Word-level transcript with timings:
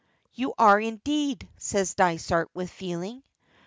"You 0.33 0.55
are, 0.57 0.79
indeed," 0.81 1.47
says 1.57 1.93
Dysart, 1.93 2.49
with 2.55 2.71
feeling. 2.71 3.21